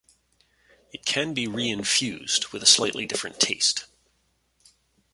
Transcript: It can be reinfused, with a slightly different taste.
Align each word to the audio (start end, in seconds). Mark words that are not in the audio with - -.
It 0.91 1.05
can 1.05 1.35
be 1.35 1.45
reinfused, 1.45 2.51
with 2.51 2.63
a 2.63 2.65
slightly 2.65 3.05
different 3.05 3.39
taste. 3.39 3.85